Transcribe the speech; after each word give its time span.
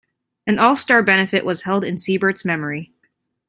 An 0.47 0.57
all-star 0.57 1.03
benefit 1.03 1.45
was 1.45 1.61
held 1.61 1.85
in 1.85 1.99
Siebert's 1.99 2.43
memory. 2.43 2.91